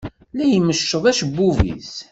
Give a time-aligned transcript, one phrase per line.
[0.37, 1.93] La imecceḍ acebbub-is.